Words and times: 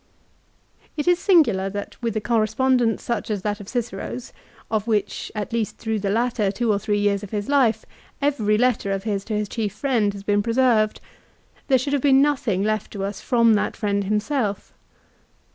It 0.97 1.07
is 1.07 1.19
singular 1.19 1.69
that 1.69 1.95
with 2.01 2.17
a 2.17 2.21
correspondence 2.21 3.03
such 3.03 3.29
as 3.29 3.43
that 3.43 3.59
of 3.59 3.69
Cicero's, 3.69 4.33
of 4.71 4.87
which, 4.87 5.31
at 5.35 5.53
least 5.53 5.77
through 5.77 5.99
the 5.99 6.09
latter 6.09 6.51
two 6.51 6.71
or 6.73 6.79
three 6.79 6.97
years 6.97 7.21
of 7.21 7.29
his 7.29 7.47
life, 7.47 7.85
every 8.19 8.57
letter 8.57 8.91
of 8.91 9.03
his 9.03 9.23
to 9.25 9.35
his 9.35 9.47
chief 9.47 9.73
friend 9.75 10.11
has 10.13 10.23
been 10.23 10.41
preserved, 10.41 11.01
there 11.67 11.77
should 11.77 11.93
have 11.93 12.01
been 12.01 12.19
nothing 12.19 12.63
left 12.63 12.91
to 12.93 13.03
us 13.03 13.21
from 13.21 13.53
that 13.53 13.77
friend 13.77 14.05
himself. 14.05 14.73